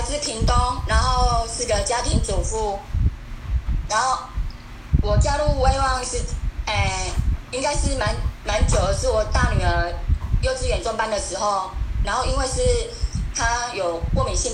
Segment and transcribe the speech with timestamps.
[0.00, 0.56] 来自屏东，
[0.86, 2.78] 然后是个家庭主妇，
[3.86, 4.20] 然后
[5.02, 6.16] 我加入威旺是，
[6.64, 7.10] 哎，
[7.50, 9.92] 应该是蛮蛮久的，是我大女儿
[10.40, 11.70] 幼稚园中班的时候，
[12.02, 12.62] 然后因为是
[13.36, 14.50] 她有过敏性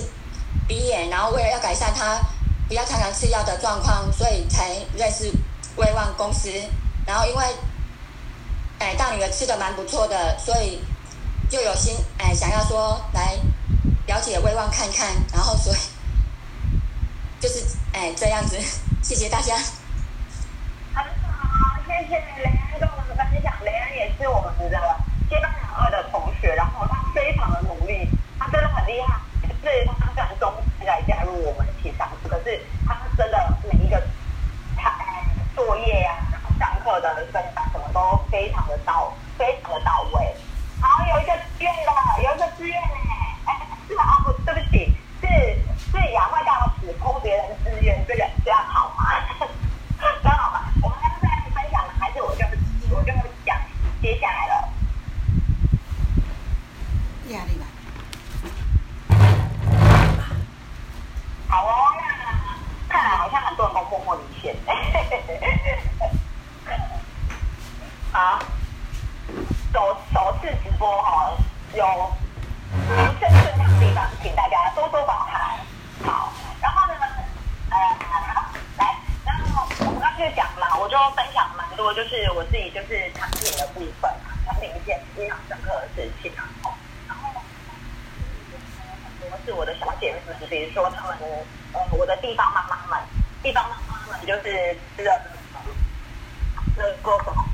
[0.67, 2.19] 鼻炎，然后为了要改善她
[2.67, 5.31] 不要常常吃药的状况，所以才认识
[5.77, 6.51] 威旺公司，
[7.05, 7.45] 然后因为，
[8.79, 10.83] 哎，大女儿吃的蛮不错的，所以
[11.49, 13.37] 就有心哎想要说来。
[14.07, 15.77] 了解威望看看，然后所以
[17.39, 17.63] 就是
[17.93, 18.57] 哎这样子，
[19.03, 19.53] 谢谢大家。
[20.95, 23.53] 很好，谢谢雷安跟我们分享。
[23.63, 24.79] 雷安也是我们的
[25.29, 28.09] 接班人二的同学，然后他非常的努力，
[28.39, 29.19] 他真的很厉害。
[29.61, 30.53] 是他虽然中
[30.85, 34.01] 来加入我们一起上课，可是他真的每一个
[34.77, 34.93] 他
[35.53, 36.15] 作业呀、
[36.57, 40.33] 上课的分享什么都非常的到，非常的到位。
[40.79, 43.67] 好，有一个志愿的，有一个志愿哎，哎。
[43.87, 45.27] 是啊，不，对不起，是
[45.91, 47.37] 是雅慧大使偷别
[47.87, 49.05] 人资源，这个这样好吗？
[50.21, 50.59] 这样好吗？
[50.83, 52.45] 我们刚刚在分享，还是我就
[52.93, 53.13] 我就
[53.45, 53.57] 讲
[54.01, 54.69] 接下来了。
[57.29, 57.65] 压力吧。
[61.47, 62.03] 好哦，那
[62.89, 64.53] 看来好像很多人都默默离线。
[68.11, 68.39] 好，
[69.71, 71.31] 首首次直播哈，
[71.73, 72.16] 有。
[80.97, 86.41] 就分享蛮多，就是我自己就是产品的部分啊，产品一件印象深刻的事情啊。
[87.07, 87.29] 然后
[89.21, 91.15] 很多是我的小姐妹们，比如说他们，
[91.73, 92.99] 呃，我的地方妈妈们，
[93.43, 95.21] 地方妈妈们就是吃了
[96.75, 97.45] 那个什么。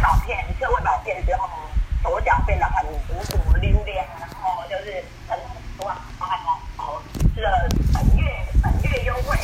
[0.00, 1.50] 照片，吃了胃保片之后，
[2.04, 5.36] 手脚变得很无骨溜连，然后就是很
[5.76, 5.98] 多啊，
[6.76, 7.02] 好，
[7.34, 9.36] 吃了本月本月优惠，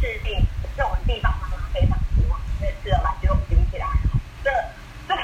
[0.00, 0.42] 势病，
[0.76, 3.86] 这种地方妈妈非常希望，因为吃了嘛就顶起来。
[4.42, 4.50] 这
[5.06, 5.14] 这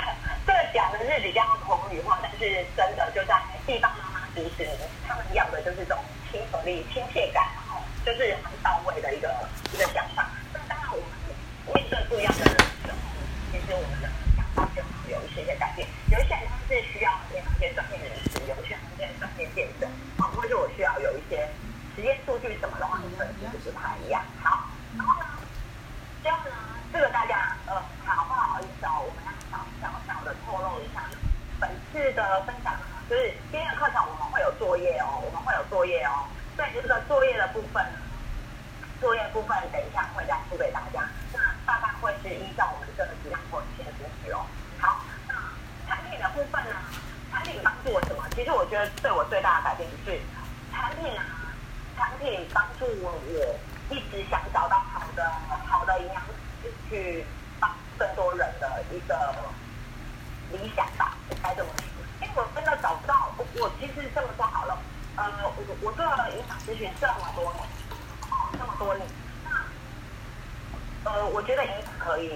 [0.46, 4.68] 这讲的是比较口语化，但是真的就在地方妈妈其实
[5.06, 5.98] 他们要的就是这种
[6.30, 9.28] 亲和力、亲切感，然后就是很到位的一个
[9.72, 10.30] 一个想法。
[10.52, 12.98] 那当然我们面对不一样的人的时候。
[13.52, 21.48] 其实我们的想法就会有一些些改变，有一些人他是需要一些专业人士，有一些人是专业见证，或者我需要有一些
[21.94, 24.20] 实验数据什么的话，可能就是不太一样。
[26.94, 27.74] 这，个大家呃，
[28.06, 31.02] 好不好意思哦，我们要小小小的透露一下，
[31.58, 32.72] 本次的分享
[33.10, 36.22] 就是今天的课程我们会有作业哦，我们会有作业哦，
[36.54, 37.84] 所以这个作业的部分，
[39.00, 41.02] 作业部分等一下会再付给大家。
[41.32, 44.46] 那大概会是依照我们这个质量或一些东西哦。
[44.78, 45.34] 好，那
[45.88, 46.76] 产品的部分呢？
[47.32, 48.22] 产品帮助我什么？
[48.36, 50.22] 其实我觉得对我最大的改变是
[50.70, 51.50] 产品啊，
[51.98, 53.58] 产品帮助我我
[53.90, 55.28] 一直想找到好的
[56.94, 57.24] 去
[57.58, 57.68] 帮
[57.98, 59.34] 更多人的一个
[60.52, 61.84] 理想吧，该怎么说？
[62.22, 64.78] 因为我真的找不到，我我其实这么说好了，
[65.16, 67.64] 呃，我我做了营养咨询这么多年，
[68.30, 69.04] 哦，这么多年。
[69.42, 72.30] 那呃，我觉得营养可以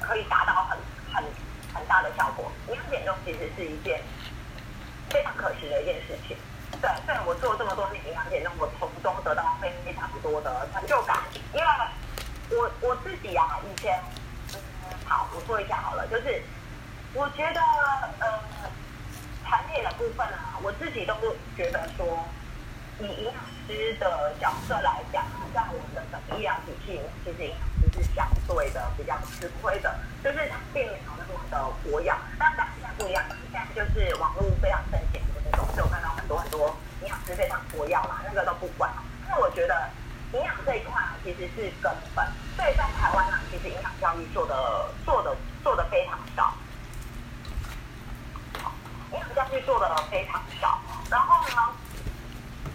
[0.00, 0.76] 可以达到很
[1.14, 1.24] 很
[1.72, 2.50] 很大的效果。
[2.66, 4.02] 营养减重其实是一件
[5.10, 6.36] 非常可行的一件事情。
[6.82, 11.16] 对，虽然我做了这么多年营养减重，我从中得到非常多的成就感。
[12.56, 14.00] 我我自己啊，以前
[14.54, 14.60] 嗯
[15.04, 16.42] 好，我说一下好了，就是
[17.12, 17.60] 我觉得
[18.18, 18.40] 呃，
[19.44, 21.14] 产品的部分啊，我自己都
[21.56, 22.18] 觉得说，
[22.98, 23.34] 以营养
[23.66, 25.24] 师的角色来讲，
[25.54, 27.76] 在我们的整个医疗体系，其实营养师。
[27.96, 32.12] 是相对的比较吃亏的，就是它并没有那么的活跃。
[32.38, 38.92] 但但现在不一样，现在就是网络非常盛行的那种，所以我看到很多很多营养师非常活跃嘛，那个都不管。
[39.24, 39.88] 因为我觉得
[40.34, 46.54] 营养这一块其实是根本，所以在台湾呢，其实营养教育做的做的做的非常少，
[49.12, 50.78] 营养教育做的非常少。
[51.10, 51.74] 然后呢，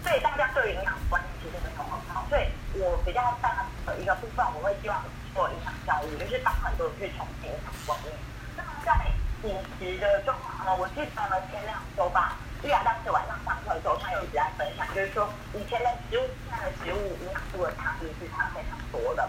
[0.02, 3.66] 所以大家对营养观念其实没有很好，所以我比较大。
[3.84, 5.02] 的一个部分，我会希望
[5.34, 8.14] 做营养教育，就是帮很多人去重新养观念。
[8.56, 9.10] 那么在
[9.42, 19.28] 饮食的状况呢，我记得呢前两周吧，玉雅当时晚上上课的时候，他有一直在分享，就是说以前的食物、现在的食物营养素的差异是差非常多的。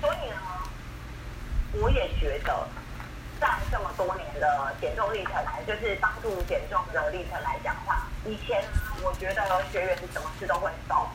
[0.00, 0.38] 所以呢，
[1.82, 2.68] 我也觉得
[3.40, 8.64] 在这么多年的减重历程来，就是帮助减重的历程来讲的话，以前
[9.00, 11.06] 我觉得学员是什么吃都会瘦。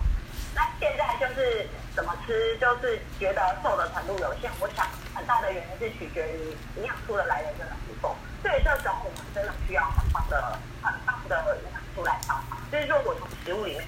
[0.56, 4.50] 那现在就是怎么吃，就是觉得瘦的程度有限。
[4.62, 8.16] 我想很大的原因是取决于营养素的来源真的不够。
[8.42, 12.58] 所以这时候我们真的需要很棒的、很棒的营养素来帮忙。
[12.72, 13.84] 就是说我从食物里面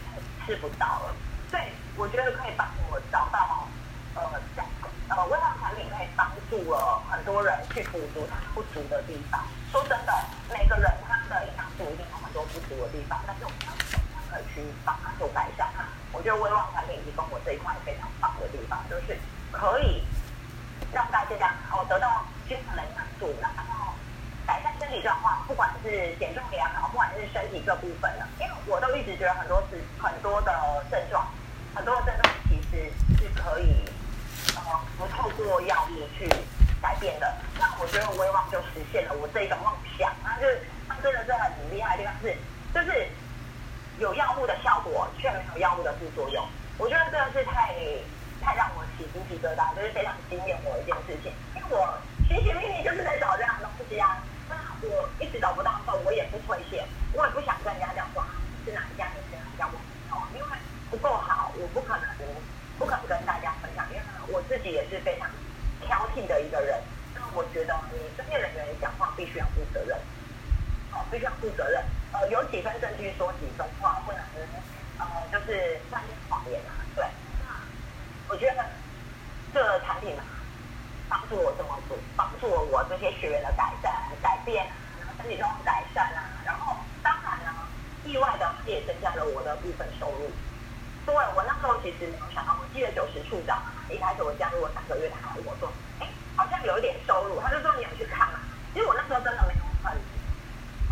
[0.46, 1.16] 吃不到了，
[1.50, 1.64] 所以
[1.96, 3.66] 我觉得可以帮我找到
[4.16, 4.22] 呃
[4.58, 4.62] 这
[5.08, 9.42] 呃微量产品可以帮助了很多人去补足他不足的地方。
[9.72, 10.14] 说真的，
[10.52, 15.66] 每个人他的营养素一定有很多不足的地方，但是我们要怎么样可以去帮他做改善？
[16.12, 19.18] 我觉得微旺产品提供我这一块非常棒的地方，就是
[19.50, 20.04] 可以
[20.92, 23.94] 让大家哦得到均衡的营养素，然后
[24.46, 30.52] 改善身体状况，不管是减重也好，不管是身体各部分的，因为我都一直觉得很多是很多的
[30.92, 31.26] 症状，
[31.74, 32.92] 很多的症状其实
[33.24, 33.88] 是可以
[34.54, 34.62] 呃
[34.98, 36.28] 不透过药物去
[36.82, 37.34] 改变的。
[37.58, 40.60] 那我觉得威望就实现了我这一种个梦想，那就是
[40.90, 42.36] 它真的是很厉害的地方是，
[42.74, 43.08] 就是
[44.00, 46.44] 有药物的效果，却没有药物的副作用。
[46.78, 47.76] 我觉得这个是太
[48.42, 48.68] 太让
[49.42, 51.34] 对吧，就是非常惊艳我的一件事情。
[51.56, 51.98] 因为我
[52.28, 54.56] 寻寻觅觅就是在找这样的东西啊，那
[54.88, 58.24] 我一直找不到的时候，我也不推荐，我也不想跟人家讲说
[58.64, 59.74] 是哪一家，是哪一家，我
[60.32, 60.58] 没有，因为
[60.92, 62.06] 不够好，我不可能
[62.78, 65.28] 不可能跟大家分享，因为我自己也是非常
[65.82, 66.80] 挑剔的一个人。
[67.16, 69.98] 那我觉得你专业人员讲话必须要负责任，
[70.94, 71.84] 哦，必须要负责任。
[72.14, 74.22] 呃，有几分证据说几分话，不能
[75.00, 76.72] 呃就是善意谎言啊。
[76.96, 77.06] 对，
[77.40, 77.48] 那
[78.28, 78.66] 我觉得
[79.54, 80.24] 这个产品嘛，
[81.10, 83.92] 帮助我这么做，帮助了我这些学员的改善、
[84.22, 84.68] 改变，
[85.18, 87.52] 身体状况改善啊，然后当然呢，
[88.06, 90.32] 意外的也增加了我的部分收入。
[91.06, 98.40] 对，我那时候其实没有想到，我记得九十处长，一开始我加入了三个月，他还跟我说，哎，好像有一点收入，他就说你有去看嘛。
[98.74, 99.92] 其实我那时候真的没有很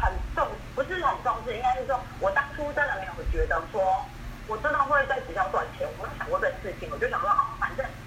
[0.02, 4.04] 很重，不是很重视，应该是说我当初真的没有觉得说，
[4.48, 7.59] 我真的会在直销赚钱，我没有想过这件事情，我就想说，哦，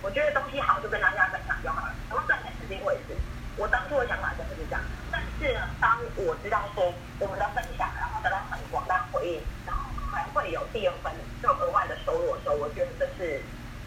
[0.03, 3.17] 我觉得东西好就跟大家分享就好了，然后赚钱是另一回事。
[3.57, 4.83] 我当初的想法真的是这样，
[5.13, 13.41] 但是呢，当我知道说我们的分享，然后得到很广大回应，然后还会有第二份就额外的收入的时候，我觉得这是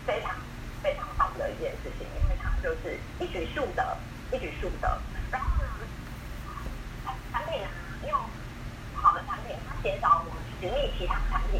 [0.05, 0.31] 非常
[0.81, 3.97] 非常棒的一件事情，因为它就是一举数得，
[4.31, 4.87] 一举数得。
[5.31, 5.69] 然后呢，
[7.33, 7.67] 产品啊，
[8.07, 8.17] 用
[8.93, 11.59] 好的产品，它减少我们实力其他产品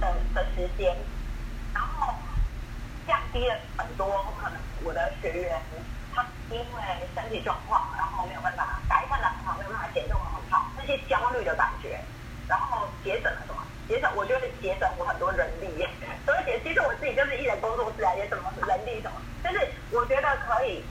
[0.00, 0.96] 的的时间，
[1.72, 2.14] 然后
[3.06, 3.54] 降低了
[3.98, 4.06] 多
[4.40, 5.60] 可能我的学员
[6.14, 6.82] 他因为
[7.14, 12.00] 身体状况，然后没有办法改善的很好，没有办法减重的很好，那些焦虑的感觉，
[12.48, 13.60] 然后节省了什么？
[13.88, 15.86] 节省，我觉得节省我很多人力，
[16.24, 20.84] 所以其实我自己就是艺人工作室啊，也什么人力什么，就是我觉得可以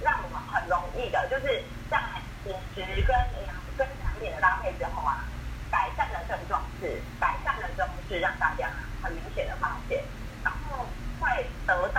[0.00, 1.98] 让我们很容易的，就是在
[2.46, 5.24] 饮食跟营养跟产品的搭配之后啊，
[5.70, 8.70] 改善的症状是改善了症状是让大家
[9.02, 10.00] 很明显的发现，
[10.44, 10.86] 然后
[11.18, 11.28] 会
[11.66, 11.97] 得到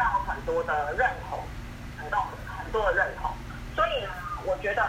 [0.50, 1.40] 多的认同，
[1.98, 2.20] 很多
[2.58, 3.32] 很多的认同，
[3.76, 4.10] 所以呢，
[4.46, 4.82] 我觉得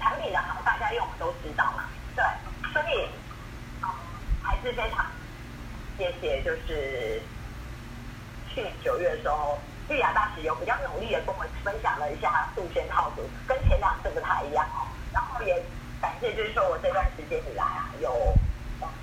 [0.00, 1.84] 产品的好，大家用都知道嘛，
[2.16, 2.24] 对，
[2.72, 3.08] 所以。
[4.40, 5.04] 还是非常
[5.98, 7.20] 谢谢，就是
[8.48, 9.58] 去年九月的时候，
[9.90, 14.66] 玉雅大使有比较努力的跟我分享了一下杜鹃套组，跟前两次不太一样。
[15.12, 15.62] 然后也
[16.00, 18.10] 感谢，就是说我这段时间以来啊，有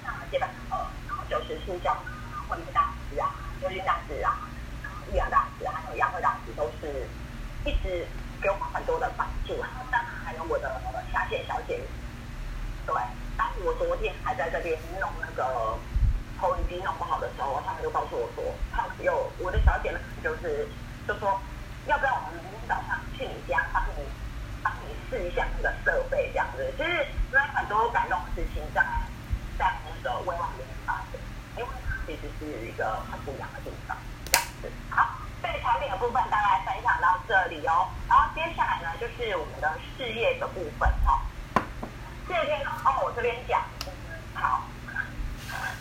[0.03, 0.75] 上了接班课，
[1.07, 3.29] 然后九十出教啊，慧慧大师啊，
[3.61, 4.35] 周军大师啊，
[4.81, 6.19] 然后玉雅大师还有杨慧
[6.85, 7.07] 是
[7.65, 8.05] 一直
[8.41, 9.57] 给我们很多的帮助。
[9.59, 10.79] 然后当然还有我的
[11.11, 11.81] 下线小姐，
[12.85, 12.95] 对。
[13.37, 15.77] 当我昨天还在这边弄那个
[16.39, 20.68] 投影机弄不好的时候，他们就告诉我说，他有我的小姐们就是
[21.07, 21.42] 就说，
[21.87, 24.04] 要不要我们明天早上去你家帮你
[24.63, 26.71] 帮你试一下那个设备这样子？
[26.77, 28.81] 其实因为很多感动的事情在
[29.57, 31.19] 在那个微网里面发生，
[31.57, 33.97] 因为它其实是一个很不一样的地方
[34.31, 34.71] 这样子。
[34.89, 36.74] 好，对产品的部分大概分
[37.27, 41.21] 这里哦，然后接下来呢就是我们的事业的部分哈。
[42.27, 43.61] 这边哦，我这边讲，
[44.33, 44.63] 好，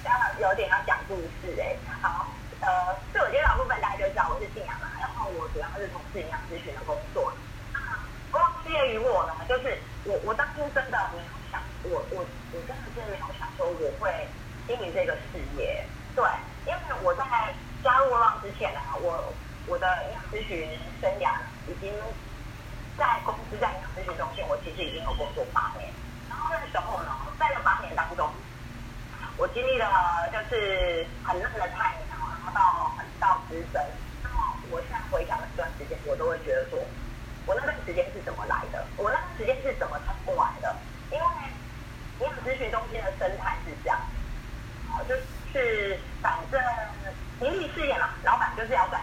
[0.03, 1.77] 这样有点要讲故事哎。
[2.03, 2.27] 好，
[2.61, 7.33] 呃，自我介绍部分大家就知道我是信仰嘛，然后我主要是从事营养咨询的工作。
[8.33, 14.29] 那事业于我呢，就是我我当初真的没有想，我我我真的是没有想说我会
[14.67, 15.85] 经营这个事业。
[16.17, 16.25] 对，
[16.67, 17.25] 因为我在
[17.83, 19.33] 加入浪之前呢，我
[19.67, 20.69] 我的营养咨询
[21.01, 21.33] 生涯
[21.67, 21.93] 已经
[22.99, 25.91] 在公司在营养咨询中心，我其实已经有工作八年。
[26.29, 28.29] 然后那时候呢，在这八年当中，
[29.37, 33.81] 我经历了就是很嫩的菜鸟，然后到很到资深。
[34.23, 34.37] 那么
[34.71, 36.79] 我现在回想这段时间，我都会觉得说，
[37.47, 38.85] 我那段时间是怎么来的？
[38.97, 40.77] 我那段时间是怎么撑过来的？
[41.11, 41.25] 因为
[42.21, 43.99] 营养咨询中心的生态是这样，
[44.91, 45.15] 好，就
[45.53, 46.61] 是反正
[47.41, 49.01] 盈利事业嘛，老板就是要赚。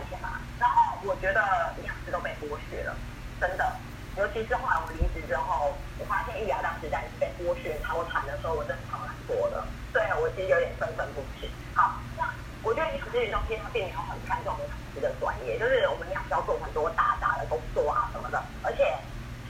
[1.04, 1.42] 我觉得
[1.80, 2.96] 营养师都被剥削了，
[3.40, 3.76] 真的，
[4.18, 5.74] 尤其是后来我离职之后。
[6.02, 9.64] 我发现玉雅当时在被剥削超惨的时候，我真的超难过的。
[9.94, 11.48] 对我其实有点愤愤不平。
[11.76, 12.26] 好，那
[12.64, 18.98] 我觉得营养咨询中心它并没有很看重营养师的专业，就是我们营养师要做很多大杂的工作啊什么的，而且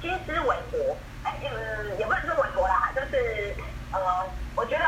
[0.01, 3.55] 薪资微薄，哎，嗯，也不能说微薄啦，就是
[3.93, 4.83] 呃，我觉得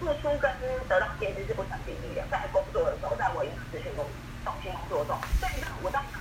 [0.00, 0.50] 付出跟
[0.88, 2.22] 得到薪资是不成比例的。
[2.28, 4.04] 在工作的时候，在我营养咨询中
[4.44, 5.16] 中心工作中，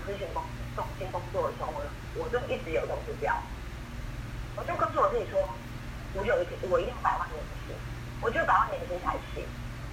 [0.05, 0.41] 咨询中
[0.75, 3.33] 中心工作的时候呢，我就一直有个目标，
[4.55, 5.41] 我就告诉我自己说，
[6.13, 7.75] 我有一天我一定要百万年薪，
[8.21, 9.43] 我就百万年薪才行。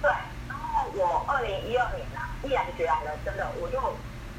[0.01, 0.11] 对，
[0.47, 3.79] 然后我二零一二年啊，毅然决然的，真的我就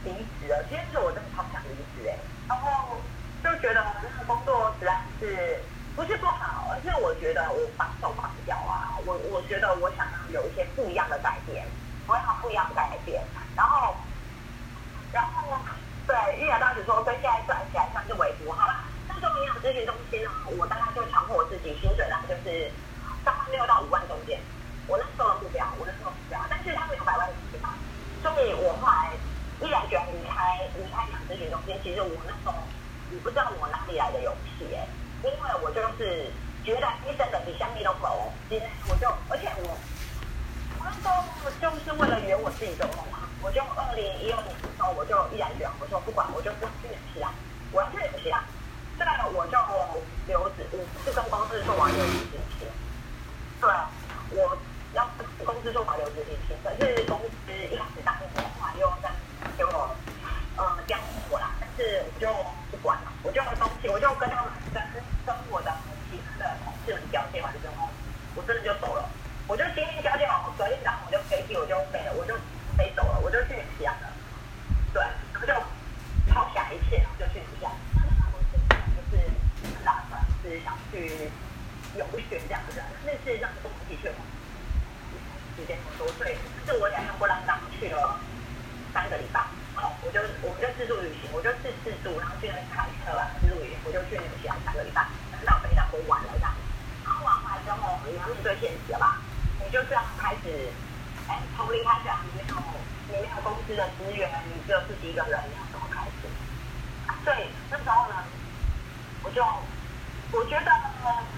[0.04, 0.64] 离职了。
[0.69, 2.16] 其实我真的超想离职哎，
[2.49, 2.97] 然后
[3.43, 5.59] 就觉得那个工作实在是
[5.97, 11.66] 不是不好，而是我觉得我绑手绑脚啊，我我觉得我想要有一些不一样的改变，
[12.07, 13.23] 我要不一样的改变。
[13.57, 13.95] 然后
[16.14, 18.85] 对玉雅当时说，跟现在算起来算是微薄好了。
[19.09, 22.71] 那时候营养咨询中心呢，我大概就强迫我自己薪水大概就是
[23.25, 24.38] 三万六到五万中间。
[24.87, 27.75] 我那时候的目标，我那时候的目标，但是他们有百万年薪嘛，
[28.23, 29.11] 所以我后来
[29.59, 31.75] 毅然决然离开离开养咨询中心。
[31.83, 32.54] 其实我那时候
[33.11, 34.87] 我不知道我哪里来的勇气哎，
[35.26, 36.30] 因为我就是
[36.62, 39.75] 觉得医生的比香蜜都薄，其实我就而且我
[40.78, 47.28] 我那时候就是为了圆我自己的梦嘛，我就二零一二年的时候我就毅然决然我说不管我就不去演戏啦，
[47.72, 48.42] 我要去演戏啦，
[48.98, 49.58] 这个我就
[50.26, 52.66] 留职，我是跟公司说完留职停薪，
[53.60, 53.70] 对，
[54.30, 54.56] 我。
[54.94, 55.02] 要
[55.44, 59.10] 公司做保留执行薪，可是公司一开始答应我的话，又在
[59.58, 59.90] 给我
[60.54, 60.96] 呃调
[61.28, 62.30] 过来，但是我就
[62.70, 64.80] 不管了，我就东西我就跟他们跟
[65.26, 65.74] 跟我的
[66.08, 67.90] 其他的同事们交接完之后，
[68.36, 69.02] 我真的就走了，
[69.48, 72.38] 我就今天交接好，昨天早上我就飞机我就飞了，我就
[72.78, 74.06] 飞走了，我就去西安了，
[74.92, 75.52] 对，然后就
[76.30, 77.72] 抛下一切，然后就去西安。
[77.98, 79.26] 那那我现在就是
[79.82, 81.26] 打算是想去
[81.98, 84.08] 游学这样子，那事实上跟我们一起去。
[85.56, 86.34] 时间很多，所以
[86.66, 88.18] 是我两个波浪当去了
[88.92, 89.38] 三个礼拜，
[89.74, 95.06] 好，我就我们就自助旅行，我就自自助，然后去那开车啊，自助旅行，我就去那个西安三个礼拜，
[95.46, 96.50] 到北岛都玩了这样，
[97.06, 99.22] 然后玩完之后，你要面对现实了吧？
[99.62, 100.74] 你就是要开始，
[101.30, 102.54] 哎，从零开始，你没有
[103.06, 106.26] 你没有公司的资源，你只有自己一个人，你要怎么开始？
[107.22, 108.26] 所以那时候呢，
[109.22, 109.38] 我就
[110.35, 110.71] 我觉得，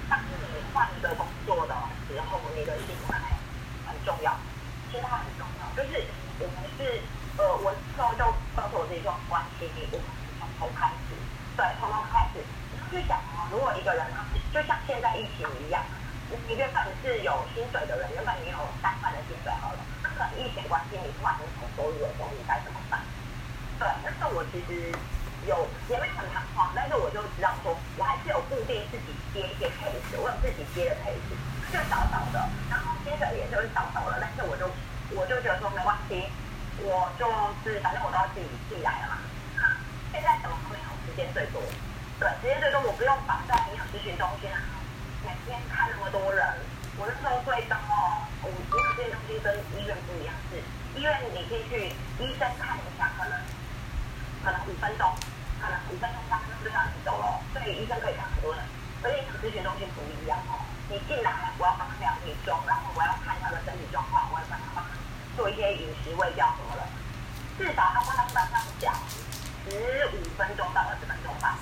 [0.08, 0.32] 当你
[0.72, 1.74] 换一个工作的
[2.08, 3.20] 时候，你的心态
[3.84, 3.92] 很。
[4.06, 4.32] 重要，
[4.90, 5.66] 心态很重要。
[5.76, 6.00] 就是
[6.38, 7.02] 我们是，
[7.36, 8.24] 呃，我之后就
[8.56, 10.06] 告诉我自己说，关系我们
[10.40, 11.12] 从头开始，
[11.58, 12.40] 对，从头开始。
[12.72, 14.06] 你去想啊，如果一个人
[14.54, 15.82] 就像现在疫情一样，
[16.30, 23.02] 你原本是有薪水的人，原本你有三万的薪水好了，那可能疫情关系你突然间从收入的时候，你该怎么办？
[23.76, 24.94] 对，但是我其实
[25.44, 27.50] 有也没有很彷徨，但是我就知道，
[28.48, 31.34] 固定自己接一些配置，我有自己接的配置。
[31.72, 32.38] 就少少的，
[32.70, 34.70] 然后接着也就是少少的，但是我就
[35.18, 36.30] 我就觉得说没关系，
[36.78, 37.26] 我就
[37.66, 39.18] 是反正我都要自己自己来了嘛。
[40.14, 41.60] 现在什么都没有，时间最多，
[42.22, 44.62] 对，时间最多，我不用绑在营养咨询中心啊，
[45.26, 46.46] 每天看那么多人。
[46.96, 50.62] 我那时候最高哦，我营养咨询中心跟医院不一样，是
[50.94, 53.34] 医院你可以去医生看一下，可能
[54.40, 55.04] 可能五分钟，
[55.60, 58.24] 可能五分钟三分钟就让你走了，所以医生可以看，
[59.06, 60.58] 而营养咨询中心不一样哦。
[60.90, 64.82] 你进来，我要帮他量体重，然后我要看他的身体状况，我要帮他
[65.38, 66.82] 做一些饮食喂教什么的。
[67.54, 68.92] 至少他帮他班上讲
[69.62, 71.54] 十五分钟到二十分钟吧。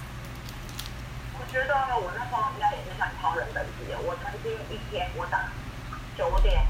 [1.37, 4.01] 我觉得我那时候应该也是算超人等级的。
[4.01, 5.49] 我曾经一天我早上
[6.17, 6.65] 九点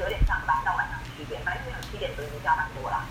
[0.00, 3.04] 九点上班到晚上七点，反正没有七点准时下班多啦。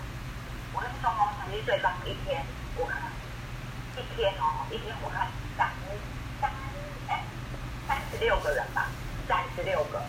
[0.74, 2.44] 我那时候成绩最高一天，
[2.74, 2.98] 我看
[3.94, 5.30] 一天哦，一天我看。
[8.20, 8.86] 六个人吧，
[9.28, 10.02] 三十六个，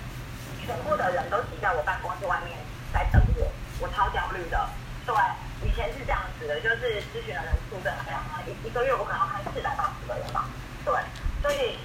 [0.66, 2.58] 全部的人都挤在我办公室外面
[2.94, 4.70] 在等我，我超焦虑的。
[5.06, 5.14] 对，
[5.62, 10.50] 以前是这样子的，就是咨询的人数的，然后一一个月我可能要看四百八十个人吧。
[10.84, 10.94] 对，
[11.42, 11.78] 所以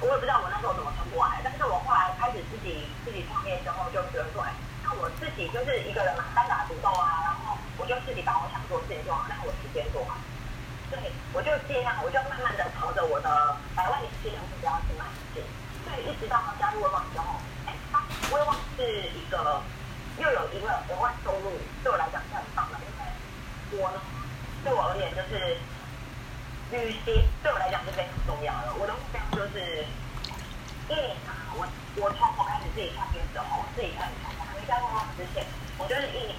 [0.00, 4.44] 我也不知道我那时候怎么撑过来，但是我后来开始自己自己创业之后，就觉得对，
[4.84, 10.20] 那我自己就是一个人嘛，单打独斗啊，然后我就自己把我想做的事情做好，然后我时间做好。
[10.90, 10.98] 对，
[11.32, 14.68] 我就尽量，我就慢慢的朝着我的百万年薪的目标
[15.34, 17.74] 所以一直到他加入微网之后，哎，
[18.32, 18.82] 微网是
[19.14, 19.62] 一个
[20.18, 22.78] 又有一个额外收入，对我来讲是很棒的。
[23.72, 24.00] 因为我呢，
[24.64, 25.56] 对我而言就是
[26.70, 28.74] 旅行，对我来讲是非常重要的。
[28.78, 29.84] 我的目标就是
[30.88, 35.46] 一年啊，我我从我开始自己创业之后，自己开始创业，还没加入微网之前，
[35.78, 36.36] 我就是一年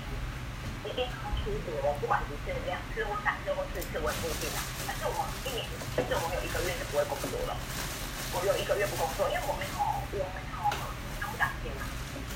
[0.85, 1.07] 一定。
[1.41, 4.61] 出国，不管一次、两次或三次或四次，我也不定啊。
[4.85, 7.57] 但是我一年，甚至我有一个月是不会工作了。
[8.33, 10.57] 我有一个月不工作，因为我没有我没有
[11.03, 11.83] 年终奖金嘛。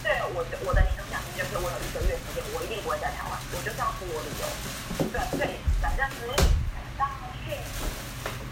[0.03, 4.45] 对，我的我的年终奖金就是我有一个月时间，我一定不会在台湾，我就是要出国旅游。
[5.09, 6.27] 对，对反正是
[6.99, 7.07] 到
[7.43, 7.55] 去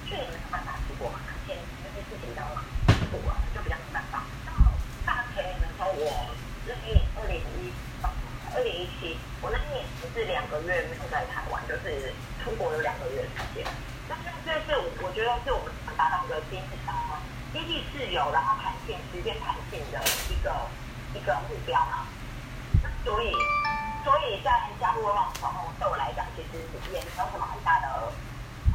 [0.07, 2.63] 去年没有办法出国嘛，前就是事情比较忙，
[3.12, 4.23] 出国就比较没办法。
[4.47, 4.51] 到
[5.03, 6.31] 大前年的时候，我
[6.63, 7.69] 那一年二零一
[8.55, 9.83] 二零一七，我那一年
[10.15, 13.67] 是两个月没有在台湾，就是出国有两个月时间。
[14.07, 16.93] 那这这是我我觉得是我们达到一个经济上
[17.53, 19.97] 经济自由，然后弹性时间弹性的
[20.27, 20.51] 一个
[21.15, 22.05] 一个目标嘛。
[22.83, 23.31] 那所以
[24.03, 26.59] 所以在加入微网的时候，对我来讲，其实
[26.91, 28.11] 也没有什么很大的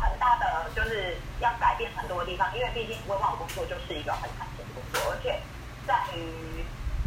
[0.00, 5.38] 很大的就是要改变很多的地方，因为毕竟微网工作就是一个很弹性的工作，而且
[5.86, 6.64] 在于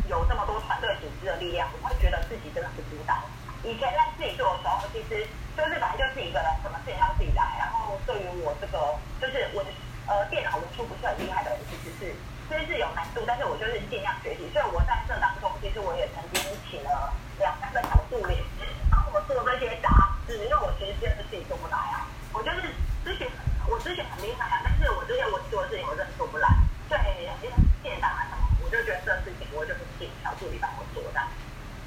[0.07, 3.17] 有这么多团队组织的力量，我会觉得自己真的是孤单。
[3.63, 5.25] 以前在自己做的时候，其实
[5.55, 7.45] 就是反正就是一个人，什么事情要自己来。
[7.57, 9.63] 然后对于我这个就是我
[10.07, 12.15] 呃电脑文书不是很厉害的人，其实
[12.51, 14.43] 虽然是有难度，但是我就是尽量学习。
[14.51, 17.07] 所以我在这当中，其实我也曾经请了
[17.39, 18.43] 两三个小助理
[18.91, 22.11] 帮我做这些杂志，因为我其实真的自己做不来啊。
[22.35, 22.75] 我就是
[23.07, 23.31] 之前
[23.71, 26.51] 我之前很厉害啊，但是我这些我做的事情我真的做不来。
[26.91, 26.99] 对，
[27.39, 31.23] 因为电脑啊什么，我就觉得这事情我就是请小助理帮我做的。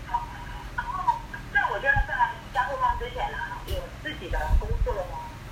[0.09, 0.25] 好，
[0.81, 1.21] 然后
[1.53, 2.17] 在我觉得在
[2.57, 3.37] 加入方之前呢，
[3.69, 4.97] 我自己的工作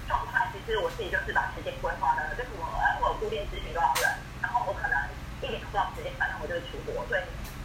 [0.09, 2.65] 状态，其实我自己就是把时间规划的，就是我
[3.05, 4.09] 我有固定咨询多少人，
[4.41, 4.97] 然后我可能
[5.43, 7.21] 一点多少时间，反正我就是出国，所以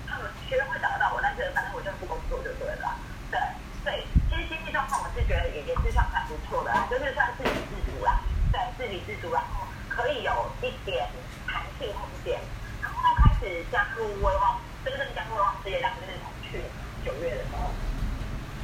[0.07, 2.95] 他们学会找得到我，但是反正我就是不工作就对了。
[3.31, 3.39] 对，
[3.83, 8.19] 所以其实经济状况我是觉得也也是算蛮不错的啦，就是算自给自足啦，
[8.51, 11.09] 对，自给自足，然后可以有一点
[11.45, 12.39] 弹性空间，
[12.81, 16.65] 然后开始加入微望，真正加入微望事业，大概就是从去年
[17.05, 17.69] 九月的时候。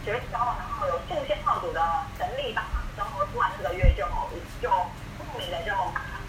[0.05, 0.99] 九月十号，然后有
[1.63, 1.79] 组的
[2.19, 2.67] 成立吧，
[2.97, 4.03] 然后，突然这个月就
[4.61, 4.69] 就
[5.31, 5.71] 莫名的就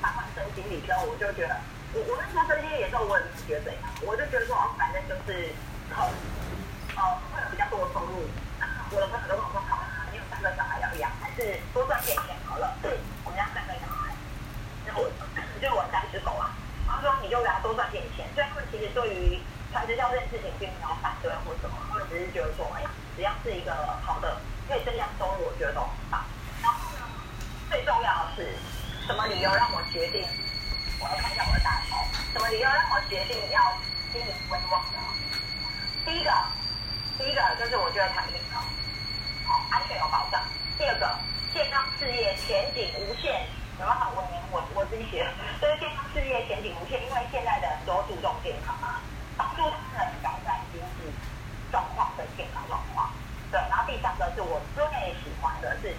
[0.00, 1.59] 发换升经理之后，我就觉得，
[1.91, 5.50] 我我那时候升经理的时候，我也没觉得怎样，我就觉得说，哦，反正就是
[5.91, 6.07] 很
[6.95, 7.03] 呃
[7.35, 8.30] 会有比较多的收入。
[8.63, 12.71] 那我的朋友都跟我说，好啊，你有三个小孩要养，还是多赚点钱好了。
[13.26, 14.15] 我们家三个小孩，
[14.87, 15.11] 然后我
[15.58, 16.54] 就我三只狗啊，
[16.87, 18.23] 然后说你就给他多赚点钱。
[18.39, 19.43] 所以他们其实对于
[19.75, 22.87] 传直销这件事情并没有反对或什么，他们只是觉得说，哎。
[23.17, 23.71] 只要是一个
[24.02, 26.25] 好的，可以增加收入，我觉得都很棒。
[26.61, 27.06] 然后呢，
[27.71, 28.58] 最重要的是，
[29.06, 30.21] 什么理由让我决定？
[31.00, 31.97] 我要看一下我的大头。
[32.34, 33.73] 什么理由让我决定要
[34.13, 35.00] 经营微网呢？
[36.04, 36.30] 第一个，
[37.17, 38.60] 第一个就是我觉得产品好，
[39.49, 40.45] 好安全有保障。
[40.76, 41.08] 第二个，
[41.54, 43.49] 健康事业前景无限。
[43.80, 44.13] 有没有好？
[44.13, 44.21] 我
[44.52, 45.25] 我我自己写，
[45.56, 49.00] 就是健康事业前景无限，因为现在的人都注重健康啊，
[49.39, 49.65] 帮助
[49.97, 51.08] 他们改善经济
[51.73, 53.08] 状况跟健康状况。
[53.50, 54.84] 对，然后第三个是我最
[55.25, 55.97] 喜欢的是，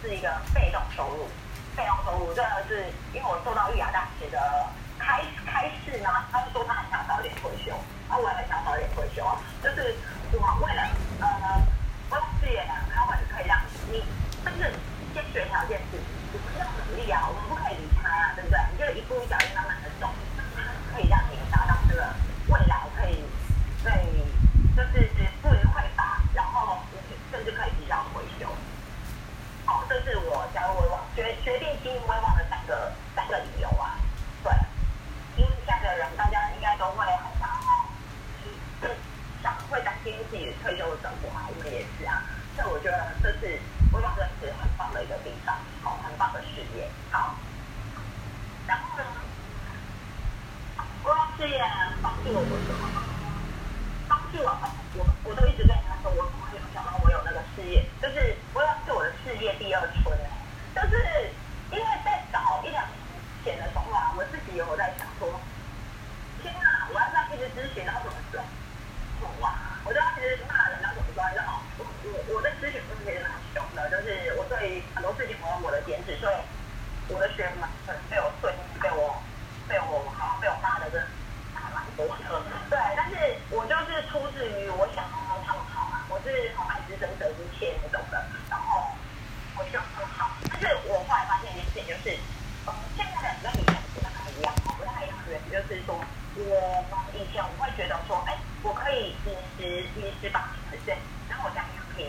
[0.00, 1.26] 是一个被动收入。
[1.76, 4.38] 被动收入这个是因为我受到玉雅大学的
[4.98, 7.74] 开开示呢，他是说他很想早点退休，
[8.08, 9.36] 然后我也很想早点退休啊。
[9.62, 9.94] 就是
[10.32, 10.82] 我为了
[11.20, 11.26] 呃，
[12.10, 13.58] 我事业呢，他们可以让
[13.90, 14.04] 你，
[14.44, 14.72] 但是
[15.12, 15.98] 先决条件是，
[16.32, 18.58] 你不要努力啊，我们不可以离开啊，对不对？
[18.72, 20.08] 你就一步一脚印慢慢的走，
[20.94, 22.06] 可以让你达到这个
[22.48, 23.24] 未来可以
[23.82, 23.92] 对，
[24.76, 25.10] 就是
[25.42, 26.78] 不虞匮乏，然后
[27.32, 28.46] 甚至可以提早退休。
[29.66, 30.74] 好，这是我加入
[31.14, 33.96] 决决定经营微望的三个三个理由啊。
[34.42, 34.52] 对，
[35.36, 37.48] 因为现在的人大家应该都会很想
[38.82, 38.88] 要，
[39.42, 42.22] 想会担心自己退休的生活啊，我们也是啊。
[42.56, 43.58] 所以我觉得这是
[43.92, 46.88] 微望真的是很棒的一个地方，好，很棒的事业。
[47.10, 47.34] 好，
[48.66, 49.04] 然后呢，
[51.04, 51.58] 微网事业
[52.02, 52.88] 帮助了我什么？
[54.06, 54.54] 帮助我，
[54.94, 60.30] 我我都一直跟人家说，我从来没有想到我有那个事业，就是我要是我的事业第二春哎，
[60.76, 61.30] 就是
[61.72, 62.94] 因为在早一两年
[63.42, 65.26] 前的时候啊，我自己有在想说，
[66.40, 68.44] 天哪，我要这样一直咨询，然后怎么赚？
[69.40, 71.34] 哇，我就要一直骂人，然后怎么赚？
[71.34, 75.14] 然后我我我在咨询中其实蛮凶的，就是我对很多
[75.84, 76.34] 事情我有我的坚持，所以
[77.08, 77.68] 我的学员们
[78.08, 79.20] 被我对被我
[79.68, 81.06] 被我好像被我骂的真的
[81.54, 83.16] 还蛮多的，对，但是
[83.50, 85.12] 我就是出自于我想要
[85.46, 88.88] 他们好嘛，我是从爱之深责之切那种的，然后
[89.56, 92.16] 我希望他们好，但是我后来发现一件事情就是，
[92.66, 95.96] 呃，现在的人跟以前不太一样，不太一样的原因就是说，
[96.36, 96.44] 我
[97.12, 102.08] 以前我会觉得说，哎，我可以饮食饮食八十 percent，然后我家庭可以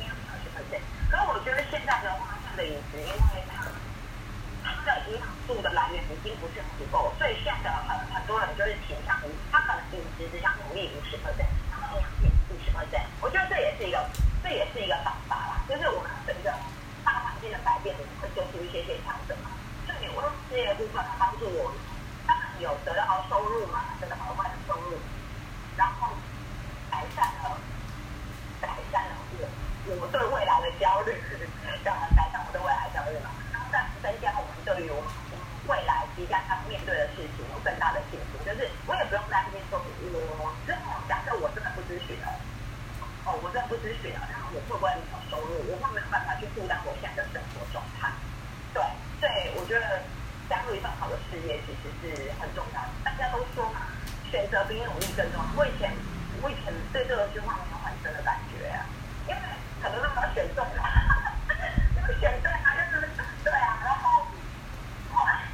[0.00, 3.64] 营养二十 percent，可是我觉得现在的话，这样的饮食，因为它
[4.64, 13.96] 它的营养素的来源已经不是很足够，所以现在的很很多人就是倾向于，他可能饮食只想努力五十 percent，然后营养品五十个字我觉得这也是一个
[14.44, 16.52] 这也是一个方法啦，就是我们随着
[17.02, 19.48] 大环境的改变，我们会做出一些些调整嘛。
[19.86, 21.72] 所以我用事业部分，它帮助我
[38.44, 42.26] 就是我也不用担心说，我之后假设我真的不咨询了，
[43.26, 43.36] 哦，
[43.88, 45.64] 我真的不咨询了，然后我会不会没有收入？
[45.72, 48.12] 我会没有办法去负担我现在的生活状态？
[48.74, 48.82] 对，
[49.20, 50.02] 所以我觉得
[50.48, 52.88] 加入一份好的事业其实是很重要的。
[53.02, 53.88] 大家都说嘛，
[54.30, 55.48] 选择比努力更重要。
[55.56, 55.90] 我以前
[56.42, 58.84] 我以前对这个句话没有很深的感觉啊，
[59.26, 59.40] 因为
[59.80, 60.84] 可能那么选中了，
[61.96, 63.08] 因为选对啊，就是
[63.42, 64.26] 对啊，然后
[65.16, 65.48] 后来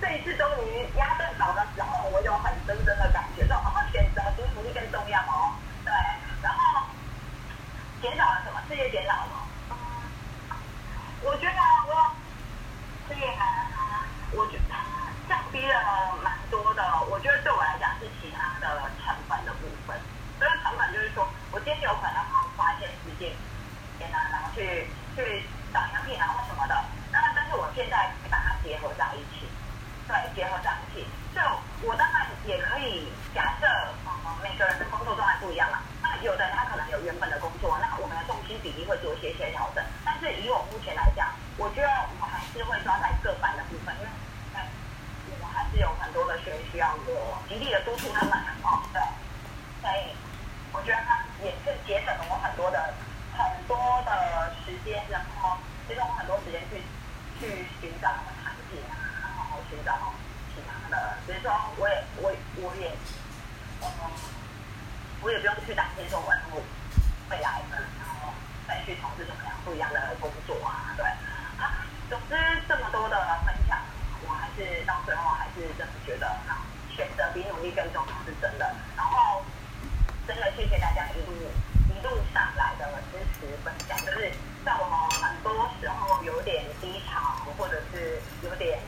[0.00, 5.58] 这一次终于压正倒的时候，我有很深深的感觉到，哦，选择比努力更重要哦。
[5.84, 5.92] 对，
[6.42, 6.86] 然后
[8.00, 8.60] 减少了什么？
[8.68, 9.40] 事业减少了什么？
[10.50, 10.56] 嗯，
[11.22, 12.12] 我觉得我
[13.08, 13.66] 事业还，
[14.32, 14.74] 我觉得
[15.28, 16.82] 降低了蛮多的。
[17.08, 19.96] 我觉得对我来讲是其他的成本的部分。
[20.38, 22.22] 这个成本就是说，我今天有可能要
[22.56, 23.32] 花一些时间，
[23.98, 25.42] 然后去去
[25.72, 26.84] 找样品啊或什么的。
[27.10, 29.48] 那但是我现在把它结合在一起，
[30.06, 31.08] 对，结合在一起。
[31.34, 31.40] 就
[31.82, 33.66] 我当然也可以假设，
[34.06, 35.80] 嗯，每个人的工作状态不一样嘛。
[36.02, 39.84] 那有的人他可能有原本的工作，那我们的重心比例会做一些些调整。
[40.04, 41.88] 但是以我目前来讲，我觉得
[42.20, 44.08] 我还是会抓在各班的部分，因为
[44.54, 44.62] 嗯，
[45.42, 49.02] 我还是有很多的学员需要我极力的督促他们哦，对，
[49.82, 50.16] 所以
[50.78, 52.94] 我觉得他也是节省了我很多的
[53.34, 56.78] 很多的时间，然后节省我很多时间去
[57.34, 58.06] 去寻找
[58.46, 60.14] 产品啊，然后寻找
[60.54, 62.30] 其他的，比如说我也我
[62.62, 62.94] 我也
[63.82, 63.90] 嗯，
[65.20, 66.30] 我也不用去担心说我
[67.28, 68.30] 未来的，然后
[68.68, 71.04] 再去从事什么样不一样的工作啊，对
[71.58, 72.38] 啊，总之
[72.68, 73.82] 这么多的分享，
[74.22, 76.38] 我还是到最后还是真的觉得，
[76.94, 78.72] 选择比努力更重要是真的。
[78.96, 79.42] 然后
[80.26, 81.32] 真的谢谢大家一路
[81.88, 84.30] 一路上来的支持分享，就是
[84.62, 88.78] 在我很多时候有点低潮，或者是有点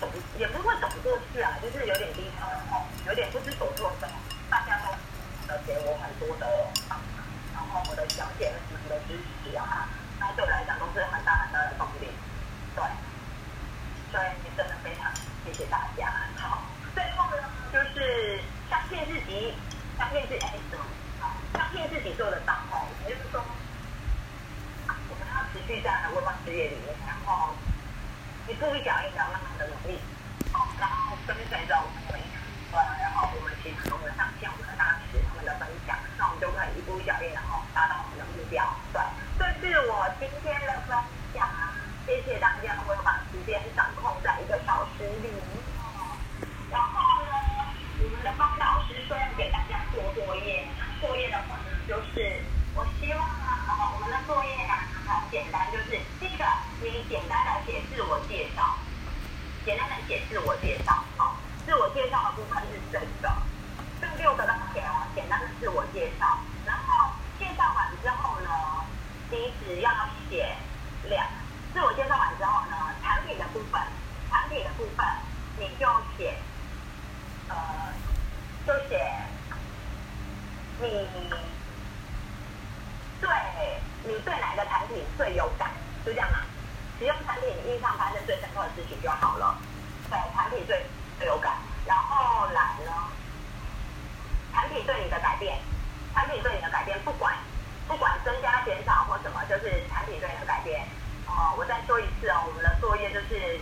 [0.00, 0.08] 走
[0.38, 1.18] 也不会走不
[1.60, 4.92] 就是有点低潮，然后有点不知所措的时候，大家都
[5.48, 6.46] 呃给我很多的
[6.88, 9.88] 帮忙，然后我的小姐们的支持啊，
[10.20, 12.08] 那对我来讲都是很大很大的动力，
[12.74, 12.84] 对，
[14.12, 15.10] 所以真的非常
[15.44, 16.12] 谢谢大家。
[16.36, 16.62] 好，
[16.94, 17.42] 最后呢
[17.72, 18.40] 就是
[18.70, 19.54] 相信自己，
[19.98, 20.84] 相信自己哎什么？
[21.54, 23.42] 相信自己做得到哦，也就是说，
[24.86, 27.54] 我们要持续在微光事业里面，然后
[28.46, 29.97] 一步一脚印的慢慢的努力，
[31.28, 32.26] 跟随着我们每一
[32.72, 38.64] 对，然后我们其实我们上线我们的大使他们的分享，那我们就可以一步一脚印，然后达到我们的目标。
[38.96, 39.04] 对，
[39.36, 40.96] 这是我今天的分
[41.36, 41.44] 享，
[42.08, 45.28] 谢谢大家，我把时间掌控在一个小时里。
[46.72, 46.96] 然后
[47.28, 47.32] 呢，
[48.00, 50.64] 我们的方老师说要给大家做作业，
[51.00, 52.40] 作业的话呢，就是
[52.72, 56.44] 我希望啊，我们的作业啊，很简单，就是第一个，
[56.80, 58.80] 你简单的写自我介绍，
[59.64, 61.04] 简单的写自我介绍，
[61.98, 63.28] 介绍的部分是这个，
[64.00, 68.50] 这六个都写哦，简单的自我介绍，然后介绍完之后呢，
[69.32, 69.90] 你只要
[70.30, 70.54] 写
[71.10, 71.26] 两，
[71.74, 73.82] 自我介绍完之后呢，产品的部分，
[74.30, 75.04] 产品的部分
[75.58, 76.36] 你就写。
[77.48, 77.56] 呃，
[78.64, 79.12] 就写
[80.78, 80.88] 你
[83.20, 83.28] 对
[84.04, 85.68] 你对哪个产品最有感，
[86.06, 86.38] 就这样嘛。
[87.00, 89.58] 使用产品印象发生最深刻的事情就好了。
[90.08, 90.86] 对，产品最
[91.18, 91.54] 最有感，
[91.86, 92.92] 然后来呢，
[94.52, 95.58] 产品对你的改变，
[96.14, 97.34] 产品对你的改变，不管
[97.86, 100.86] 不管增加减少或什么，就是产品对你的改变。
[101.26, 103.58] 哦，我再说一次哦，我们的作业就是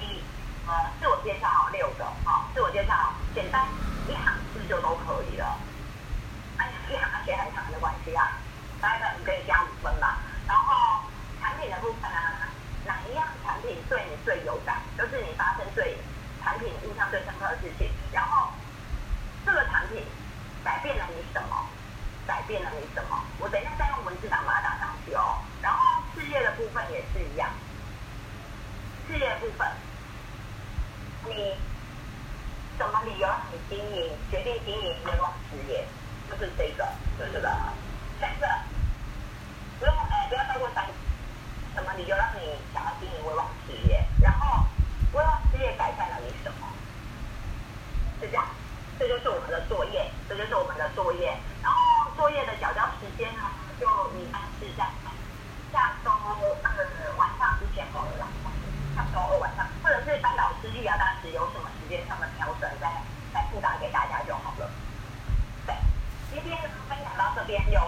[0.00, 0.22] 一。
[0.68, 2.92] 呃，自我介绍六个，好，自我介绍
[3.34, 3.66] 简单
[4.06, 5.56] 一行字就都可以了。
[6.58, 8.36] 哎呀，一行写很长的关系啊，
[8.78, 10.18] 大概你可以加五分吧。
[10.46, 11.00] 然后
[11.40, 12.52] 产品的部分啊，
[12.84, 15.96] 哪一样产品对你最有感，就是你发生最
[16.44, 17.88] 产品印象最深刻的事情。
[18.12, 18.52] 然后
[19.46, 20.04] 这个产品
[20.62, 21.64] 改变了你什么？
[22.26, 23.24] 改变了你什么？
[23.38, 25.40] 我等一下再用文字档把它打上去哦。
[25.62, 25.80] 然后
[26.14, 27.48] 事业的部分也是一样，
[29.08, 29.66] 事业部分。
[31.24, 31.54] 你
[32.76, 35.86] 什么理由让你经营决定经营愿望事业？
[36.28, 36.86] 就是这个，
[37.18, 37.48] 就是这个
[38.20, 38.46] 三个，
[39.80, 40.84] 不用哎，不要超过三。
[41.74, 44.04] 什么理由让你想要经营威望事业？
[44.20, 44.66] 然后
[45.12, 46.68] 威望事业改善了你什么？
[48.20, 48.44] 是这样，
[48.98, 51.34] 这就是我们的作业，这就是我们的作业。
[51.62, 53.42] 然后作业的缴交时间呢，
[53.80, 54.84] 就你按是在
[55.72, 56.34] 下周二
[57.16, 58.28] 晚上之前好了。
[58.94, 62.92] 下周二晚上，或者是班导师、育雅大使有什么时间上的调整，再
[63.32, 64.70] 再复答给大家就好了。
[65.64, 65.74] 对，
[66.30, 67.87] 今天分享到这边，有大家